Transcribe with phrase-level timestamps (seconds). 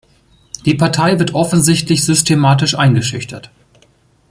[0.65, 3.51] Die Partei wird offensichtlich systematisch eingeschüchtert.